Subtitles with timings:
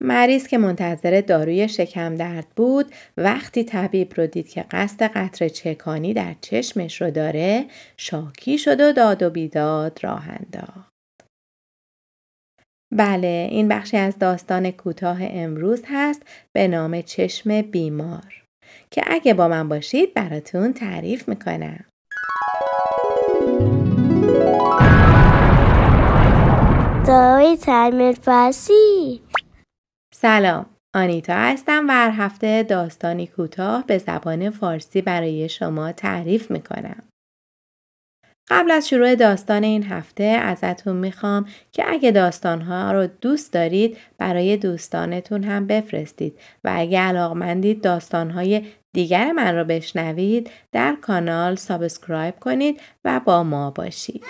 [0.00, 6.14] مریض که منتظر داروی شکم درد بود وقتی طبیب رو دید که قصد قطر چکانی
[6.14, 7.64] در چشمش رو داره
[7.96, 10.88] شاکی شد و داد و بیداد راه انداخت.
[12.94, 16.22] بله این بخشی از داستان کوتاه امروز هست
[16.56, 18.44] به نام چشم بیمار
[18.90, 21.84] که اگه با من باشید براتون تعریف می‌کنم.
[27.06, 29.20] Story Time in Farsi
[30.20, 37.02] سلام آنیتا هستم و هر هفته داستانی کوتاه به زبان فارسی برای شما تعریف می‌کنم.
[38.48, 44.56] قبل از شروع داستان این هفته ازتون می‌خوام که اگه داستانها رو دوست دارید برای
[44.56, 52.80] دوستانتون هم بفرستید و اگه علاقمندید داستانهای دیگر من رو بشنوید در کانال subscribe کنید
[53.04, 54.24] و با ما باشید.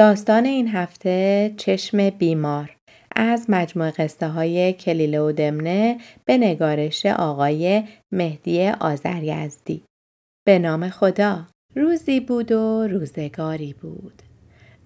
[0.00, 2.76] داستان این هفته چشم بیمار.
[3.16, 9.84] از مجموع قصه های کلیله و دمنه به نگارش آقای مهدی آزریزدی
[10.46, 11.46] به نام خدا.
[11.76, 14.22] روزی بود و روزگاری بود.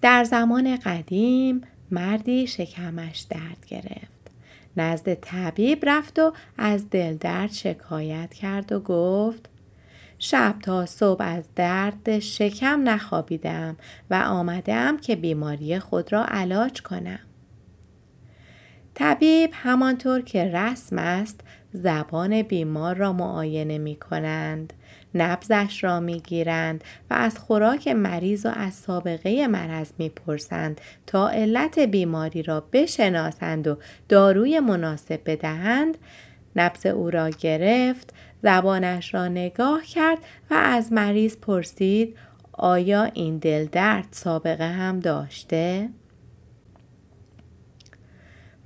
[0.01, 4.31] در زمان قدیم مردی شکمش درد گرفت.
[4.77, 9.49] نزد طبیب رفت و از دل درد شکایت کرد و گفت
[10.19, 13.77] شب تا صبح از درد شکم نخوابیدم
[14.09, 17.19] و آمدم که بیماری خود را علاج کنم.
[18.93, 21.41] طبیب همانطور که رسم است
[21.73, 24.73] زبان بیمار را معاینه می کنند.
[25.15, 31.29] نبزش را می گیرند و از خوراک مریض و از سابقه مرض می پرسند تا
[31.29, 33.77] علت بیماری را بشناسند و
[34.09, 35.97] داروی مناسب بدهند
[36.55, 38.13] نبز او را گرفت
[38.45, 40.17] زبانش را نگاه کرد
[40.51, 42.17] و از مریض پرسید
[42.53, 45.89] آیا این دل درد سابقه هم داشته؟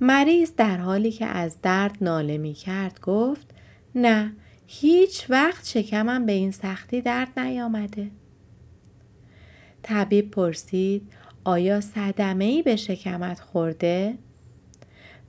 [0.00, 3.50] مریض در حالی که از درد ناله می کرد گفت
[3.94, 4.32] نه
[4.66, 8.10] هیچ وقت شکمم به این سختی درد نیامده.
[9.82, 11.12] طبیب پرسید
[11.44, 14.18] آیا صدمه ای به شکمت خورده؟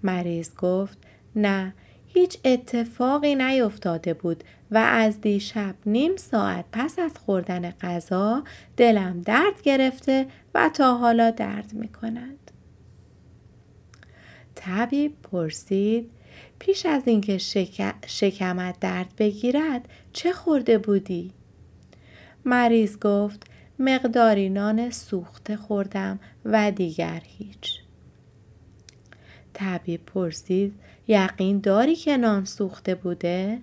[0.03, 0.97] مریض گفت
[1.35, 1.73] نه
[2.13, 8.43] هیچ اتفاقی نیفتاده بود و از دیشب نیم ساعت پس از خوردن غذا
[8.77, 12.51] دلم درد گرفته و تا حالا درد می کند.
[14.55, 16.11] طبیب پرسید
[16.59, 17.95] پیش از اینکه شک...
[18.07, 21.31] شکمت درد بگیرد چه خورده بودی؟
[22.45, 23.43] مریض گفت
[23.79, 27.79] مقداری نان سوخته خوردم و دیگر هیچ.
[29.53, 30.73] طبیب پرسید
[31.07, 33.57] یقین داری که نان سوخته بوده؟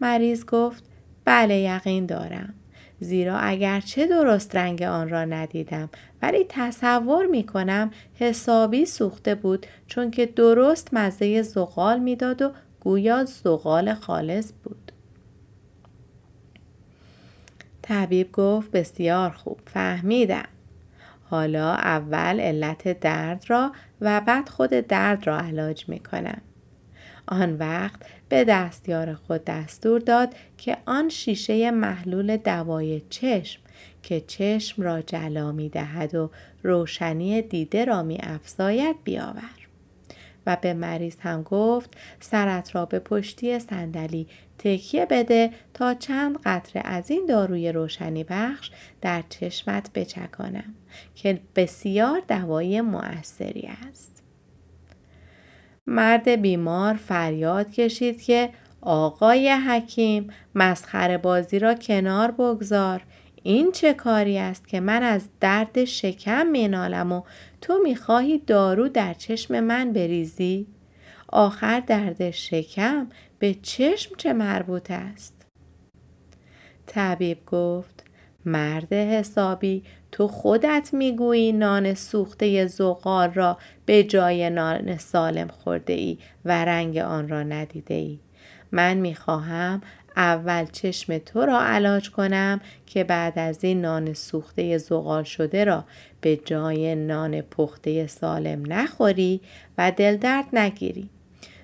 [0.00, 0.84] مریض گفت
[1.24, 2.54] بله یقین دارم.
[3.00, 5.90] زیرا اگرچه درست رنگ آن را ندیدم
[6.22, 13.24] ولی تصور می کنم حسابی سوخته بود چون که درست مزه زغال می‌داد و گویا
[13.24, 14.92] زغال خالص بود.
[17.82, 20.48] طبیب گفت بسیار خوب فهمیدم.
[21.30, 26.40] حالا اول علت درد را و بعد خود درد را علاج می کنم.
[27.30, 33.60] آن وقت به دستیار خود دستور داد که آن شیشه محلول دوای چشم
[34.02, 36.30] که چشم را جلا می دهد و
[36.62, 39.60] روشنی دیده را می افزاید بیاور.
[40.46, 44.26] و به مریض هم گفت سرت را به پشتی صندلی
[44.58, 48.70] تکیه بده تا چند قطره از این داروی روشنی بخش
[49.00, 50.74] در چشمت بچکانم
[51.14, 54.19] که بسیار دوایی مؤثری است.
[55.90, 63.02] مرد بیمار فریاد کشید که آقای حکیم مسخره بازی را کنار بگذار
[63.42, 67.22] این چه کاری است که من از درد شکم مینالم و
[67.60, 70.66] تو می‌خواهی دارو در چشم من بریزی؟
[71.28, 73.06] آخر درد شکم
[73.38, 75.46] به چشم چه مربوط است؟
[76.86, 78.09] طبیب گفت
[78.44, 86.18] مرد حسابی تو خودت می‌گویی نان سوخته زغال را به جای نان سالم خورده ای
[86.44, 88.18] و رنگ آن را ندیده ای.
[88.72, 89.82] من می‌خواهم
[90.16, 95.84] اول چشم تو را علاج کنم که بعد از این نان سوخته زغال شده را
[96.20, 99.40] به جای نان پخته سالم نخوری
[99.78, 101.10] و دل درد نگیری.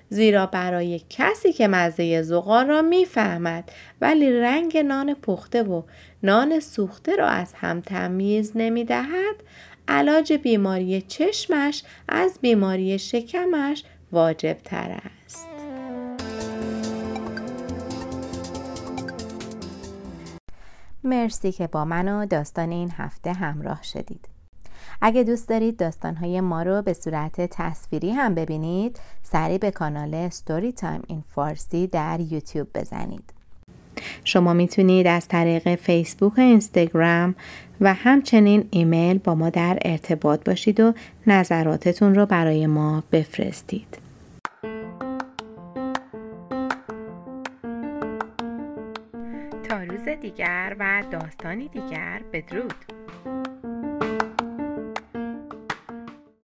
[0.09, 3.71] زیرا برای کسی که مزه زغال را می‌فهمد
[4.01, 5.81] ولی رنگ نان پخته و
[6.23, 9.35] نان سوخته را از هم تمیز نمی دهد
[9.87, 15.47] علاج بیماری چشمش از بیماری شکمش واجب تر است.
[21.03, 24.36] مرسی که با من و داستان این هفته همراه شدید.
[25.01, 30.71] اگه دوست دارید داستانهای ما رو به صورت تصویری هم ببینید سری به کانال Story
[30.71, 33.33] Time in Farsi در یوتیوب بزنید
[34.23, 37.35] شما می‌تونید از طریق فیسبوک و اینستاگرام
[37.81, 40.93] و همچنین ایمیل با ما در ارتباط باشید و
[41.27, 43.97] نظراتتون رو برای ما بفرستید.
[49.69, 52.96] تا روز دیگر و داستانی دیگر بدرود